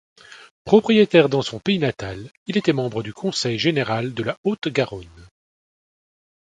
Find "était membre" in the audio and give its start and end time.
2.57-3.03